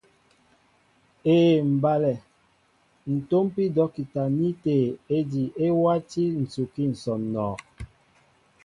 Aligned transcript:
Éē 1.33 1.51
mbálɛ, 1.73 2.13
ǹ 3.11 3.13
tómpí 3.29 3.63
dɔ́kita 3.75 4.23
ní 4.37 4.47
tê 4.63 4.75
ejí 5.17 5.43
e 5.65 5.67
wátí 5.81 6.23
ǹsukí 6.43 6.83
ǹsɔǹɔ. 6.95 7.49